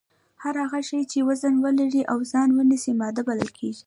هر 0.43 0.55
هغه 0.63 0.79
شی 0.87 1.01
چې 1.11 1.19
وزن 1.27 1.55
ولري 1.65 2.03
او 2.11 2.19
ځای 2.31 2.49
ونیسي 2.57 2.91
ماده 3.01 3.21
بلل 3.27 3.49
کیږي 3.57 3.79